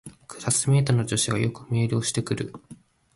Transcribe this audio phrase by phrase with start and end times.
[0.27, 2.53] クラスメイトの女子がよくメールをしてくる